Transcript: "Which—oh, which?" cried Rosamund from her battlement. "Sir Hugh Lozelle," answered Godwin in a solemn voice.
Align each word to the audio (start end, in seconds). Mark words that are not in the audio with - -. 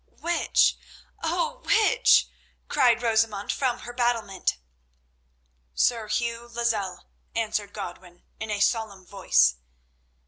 "Which—oh, 0.19 1.61
which?" 1.63 2.27
cried 2.67 3.03
Rosamund 3.03 3.51
from 3.51 3.81
her 3.81 3.93
battlement. 3.93 4.57
"Sir 5.75 6.07
Hugh 6.07 6.47
Lozelle," 6.47 7.05
answered 7.35 7.71
Godwin 7.71 8.23
in 8.39 8.49
a 8.49 8.61
solemn 8.61 9.05
voice. 9.05 9.57